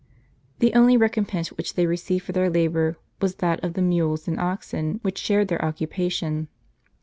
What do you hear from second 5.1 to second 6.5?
shared their occupation.